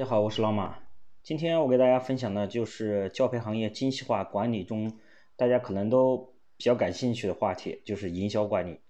[0.00, 0.78] 大家好，我是老马。
[1.22, 4.98] 今天我给大家分享的就是教培行业精细化管理中，
[5.36, 8.80] 大家可能都比较感兴趣的话题，就是营销管理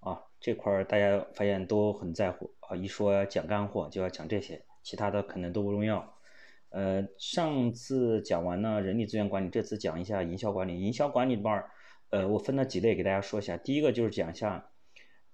[0.00, 0.24] 啊。
[0.40, 6.14] 这块儿大家发现都很在乎啊，一说讲干货就要讲这些，其他的可能都不重要。
[6.70, 10.80] 呃，上次讲完了人力资源管理，这次讲一下营销管理。
[10.82, 11.70] 营销管理里边儿，
[12.08, 13.56] 呃，我分了几类给大家说一下。
[13.56, 14.72] 第一个就是讲一下，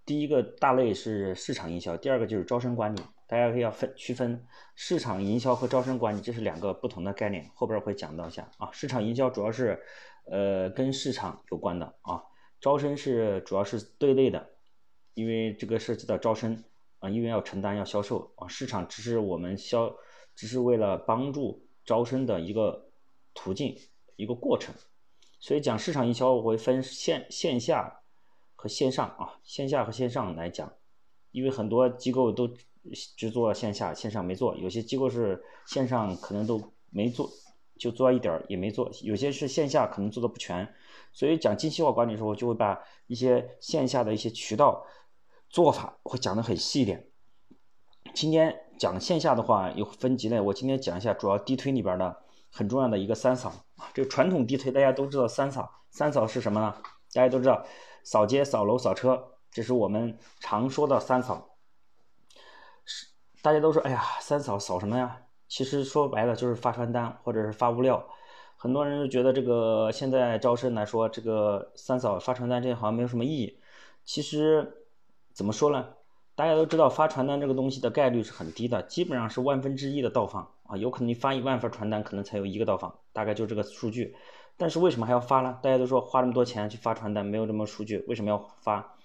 [0.04, 3.00] 第一个大类是市场营销，第二个就是招生管理。
[3.29, 4.46] 大家可以要分区分
[4.77, 8.70] 市场营销和招生管理，这是两个不同的概念，后边会讲到一下啊。
[8.70, 9.83] 市场营销主要是
[10.30, 12.23] 呃跟市场有关的啊，
[12.60, 14.50] 招生是主要是对内的，
[15.14, 16.62] 因为这个涉及到招生
[17.00, 19.92] 啊，因为要承担要销售啊，市场只是我们销，
[20.36, 22.91] 只是为了帮助招生的一个
[23.34, 23.77] 途径
[24.14, 24.72] 一个过程，
[25.41, 28.02] 所以讲市场营销我会分线线下
[28.55, 30.72] 和线上啊，线下和线上来讲，
[31.33, 32.48] 因为很多机构都。
[33.16, 34.54] 只做线下，线上没做。
[34.56, 37.30] 有些机构是线上可能都没做，
[37.78, 38.90] 就做一点儿也没做。
[39.02, 40.74] 有些是线下可能做的不全，
[41.12, 44.84] 所以讲精细化管理的时候，就会把一些线下的一些渠道
[45.48, 47.08] 做法会讲的很细一点。
[48.14, 52.16] 今天讲线下的话有分几类，我今天讲一下主要地推里边的
[52.50, 53.52] 很重要的一个三扫。
[53.92, 56.74] 这个传统地推大家都知道三扫，三扫是什么呢？
[57.12, 57.64] 大家都知道
[58.05, 61.55] 扫街、扫楼、扫车，这是我们常说的三扫。
[63.47, 65.16] 大家都说，哎呀，三扫扫什么呀？
[65.47, 68.05] 其实说白了就是发传单或者是发物料。
[68.56, 73.56] 很多人就觉得这个现在招生来说，这个三扫发传单这好像没有什么意义。
[74.05, 74.84] 其实
[75.33, 75.91] 怎么说呢？
[76.34, 80.77] 大家都知道发传单这个东西的概率是很低的，基本上是万分之一的到访啊。
[80.77, 84.17] 有可能你发一万份传单，可能才有一个到访，大概就这个数据。
[84.56, 85.56] 但是为什么还要发呢？
[85.62, 88.95] 大家都说花那么多钱去发传单，没有这么数据，为什么要发？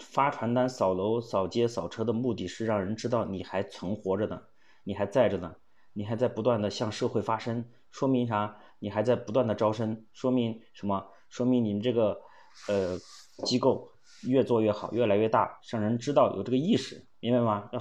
[0.00, 4.40] 发传单、扫楼、扫街、扫车的目的是让人知道你还存活着呢，
[4.84, 5.54] 你还在着呢，
[5.92, 8.56] 你还在不断的向社会发声，说明啥？
[8.78, 11.04] 你还在不断的招生，说明什么？
[11.28, 12.20] 说明你们这个
[12.68, 12.96] 呃
[13.44, 13.90] 机构
[14.22, 17.68] 越做越好，越来越大，让人知道有这个意识，明白吗？
[17.72, 17.78] 要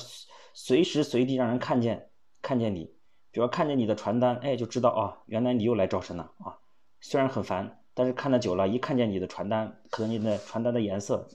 [0.54, 2.10] 随时随地让人看见，
[2.42, 2.86] 看见你，
[3.32, 6.58] 比如看见你的传单，哎，就知道啊，原来你又来招生了啊。
[7.00, 11.28] 虽然很烦，但是看的久了，一看见你的传单，可能你的传单的颜色。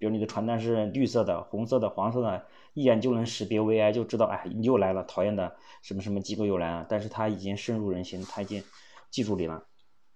[0.00, 6.86] 比如你的传单是绿色的、红色的、黄色的，一眼就能识别 VI，就知道哎，你又来了，讨厌的什么什么机构又来了。
[6.88, 8.64] 但是它已经深入人心，它已经
[9.10, 9.62] 记住你了，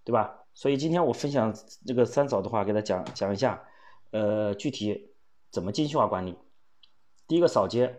[0.03, 0.39] 对吧？
[0.55, 1.55] 所以今天我分享
[1.87, 3.63] 这个三扫的话，给他讲讲一下，
[4.11, 5.11] 呃，具体
[5.51, 6.35] 怎么精细化管理。
[7.29, 7.95] 第一个扫街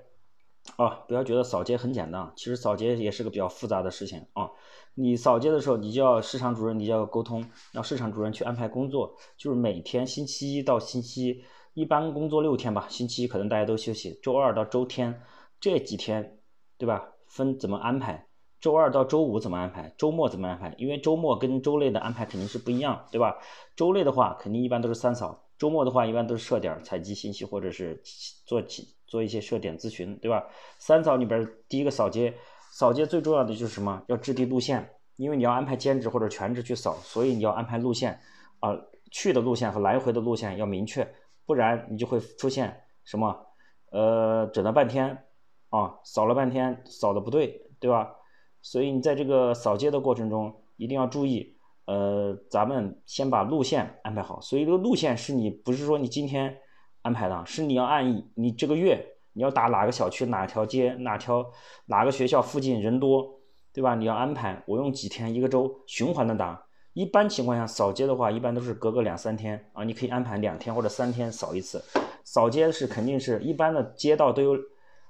[0.78, 4.50] 啊，不要觉得扫街很简单，其实扫街也是个比较复杂的事情啊。
[4.95, 11.44] 你扫街的时候，你就要市场主任，你就要沟通，让市场主任去安排工作，就是每天星期一到星期。
[11.75, 15.22] 一般工作六天吧，星期一可能大家都休息，周二到周天
[15.59, 16.40] 这几天，
[16.78, 17.06] 对吧？
[17.28, 18.25] 分怎么安排？
[18.62, 19.94] 周二到周五怎么安排？
[19.97, 20.74] 周末怎么安排？
[20.78, 23.36] 因为周末跟周内的安排肯定是不一样，对吧？
[23.75, 28.02] 周内的话，肯定一般都是三扫；周末的话，一般都是设点、采集信息或者是
[28.46, 30.46] 做起做一些设点咨询，对吧？
[30.80, 32.34] 三扫里边第一个扫街，
[32.72, 34.02] 扫街最重要的就是什么？
[34.07, 38.18] 要制定路线，因为你要安排兼职或者全职去扫，所以你要安排路线
[38.62, 38.74] 啊，
[39.12, 41.06] 去的路线和来回的路线要明确。
[41.45, 43.47] 不然你就会出现什么，
[43.91, 45.25] 呃，整了半天，
[45.69, 48.16] 啊，扫了半天，扫的不对，对吧？
[48.61, 54.41] 所以你在这个扫街的过程中，一定要注意，呃，咱们先把路线安排好。
[54.41, 56.57] 所以这个路线是你不是说你今天
[57.03, 61.45] 安排的，是你要按你这个月你要打哪个小区、哪条街、哪条
[61.85, 63.39] 哪个学校附近人多，
[63.72, 63.94] 对吧？
[63.94, 66.65] 你要安排，我用几天一个周循环的打。
[66.95, 71.83] 一般情况下，扫街的话，一般都是隔个两三天啊，你可以安排两天或者三天扫一次。
[72.23, 74.57] 扫街是肯定是一般的街道都有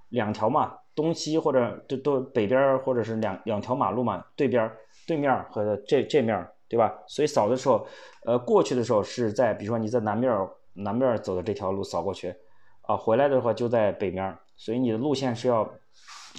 [0.09, 4.69] 两条嘛，东西或者都都北边或者是两两条马路嘛，对边
[5.05, 6.91] 对面和这这面对吧？
[7.05, 7.85] 所以扫的时候，
[8.25, 10.35] 呃，过去的时候是在比如说你在南面
[10.73, 12.33] 南面走的这条路扫过去，
[12.81, 15.71] 啊，回来的话就在北面，所以你的路线是要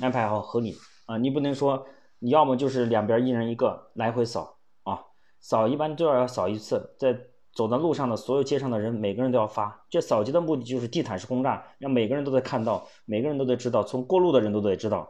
[0.01, 0.75] 安排好合理
[1.07, 1.87] 啊，你不能说
[2.19, 4.56] 你要么就是两边一人一个来回扫。
[5.49, 7.17] 扫一般都要要扫一次，在
[7.55, 9.87] 走在路上的所有街上的人，每个人都要发。
[9.89, 15.09] 这扫街的目的就是地毯式轰炸，让每个人都得看到，每个人都得知道，从过路的人都得知道，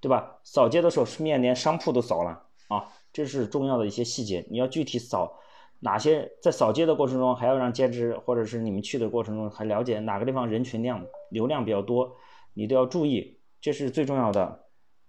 [0.00, 0.38] 对吧？
[0.44, 4.46] 扫街的时候，顺便连商铺都扫了啊，这是重要的一些细节。
[4.48, 5.40] 你要具体扫
[5.80, 12.14] 哪些，在扫街的过程中，还要让兼职或者是你们去的过程中，还了解哪个地方人群量流量比较多，
[12.52, 14.66] 你都要注意，这是最重要的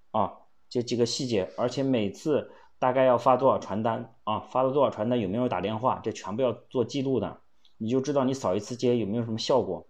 [0.10, 0.34] 啊，
[0.68, 2.50] 这几个细节，而且每次。
[2.86, 4.42] 大概要发多少传单啊？
[4.42, 5.20] 发了多少传单？
[5.20, 6.00] 有没有打电话？
[6.04, 7.42] 这全部要做记录的，
[7.80, 9.88] 你就知道你扫一次街有没有什么效果。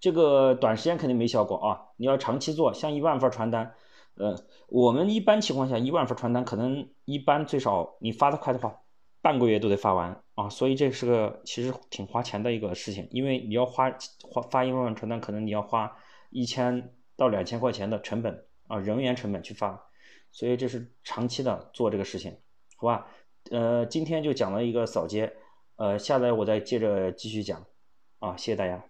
[0.00, 1.82] 这个短时间肯定没效果啊！
[1.98, 3.74] 你要长期做，像一万份传单，
[4.16, 4.34] 呃，
[4.68, 8.74] 我们一般情况下一万份传单，可能一般最少你发的快的话，
[9.20, 15.94] 半个月都得发完啊，所以这是个其实挺花钱的一个事情，因为你要花花发一万份传单，可能你要花
[16.30, 19.78] 一千到两千块钱的成本啊，人员成本去发，
[20.34, 22.36] 所以这是长期的做这个事情，
[22.76, 23.06] 好吧？
[23.50, 25.32] 呃，今天就讲了一个扫街，
[25.76, 27.64] 呃，下来我再接着继续讲，
[28.18, 28.84] 啊，谢谢大家。